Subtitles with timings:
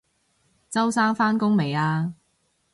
[0.67, 2.15] 周生返工未啊？